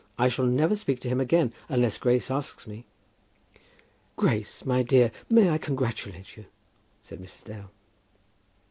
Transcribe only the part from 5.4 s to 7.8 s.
I congratulate you?" said Mrs. Dale.